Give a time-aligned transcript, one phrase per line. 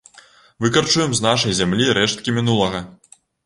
[0.65, 2.87] Выкарчуем з нашай зямлі рэшткі мінулага!